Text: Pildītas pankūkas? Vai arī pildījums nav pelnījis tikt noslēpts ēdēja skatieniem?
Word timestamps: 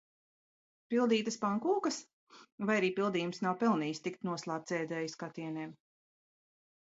Pildītas 0.93 1.35
pankūkas? 1.41 1.99
Vai 2.69 2.77
arī 2.79 2.89
pildījums 2.99 3.43
nav 3.47 3.59
pelnījis 3.65 4.03
tikt 4.07 4.25
noslēpts 4.29 4.75
ēdēja 4.81 5.11
skatieniem? 5.17 5.77